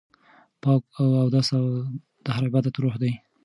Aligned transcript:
پاک 0.63 0.83
اودس 0.97 1.49
د 2.23 2.25
هر 2.35 2.43
عبادت 2.49 2.75
روح 2.83 2.95
دی. 3.01 3.13